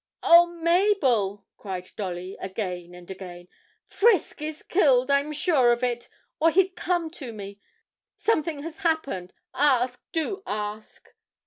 [0.23, 3.47] 'Oh, Mabel,' cried Dolly, again and again.
[3.85, 7.59] 'Frisk is killed, I'm sure of it, or he'd come to me
[8.17, 11.13] something has happened ask, do ask.'